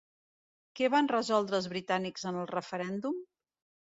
Què 0.79 0.87
van 0.93 1.09
resoldre 1.11 1.59
els 1.59 1.69
britànics 1.75 2.27
en 2.31 2.39
el 2.45 2.49
referèndum? 2.55 3.23